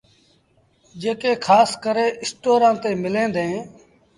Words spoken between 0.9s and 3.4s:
جيڪي کآس ڪري اسٽورآݩ تي مليٚن